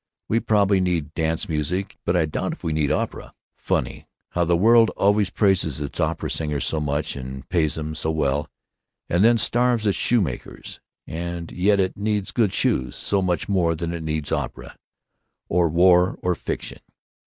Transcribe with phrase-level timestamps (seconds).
[0.27, 3.35] We probably need dance music, but I doubt if we need opera.
[3.55, 8.09] Funny how the world always praises its opera singers so much and pays 'em so
[8.09, 8.49] well
[9.09, 13.93] and then starves its shoemakers, and yet it needs good shoes so much more than
[13.93, 16.79] it needs opera—or war or fiction.